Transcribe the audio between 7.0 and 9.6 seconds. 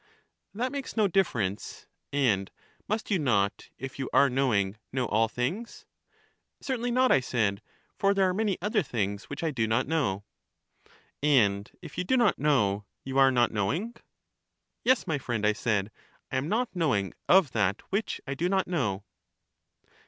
I said, for there are many other things which I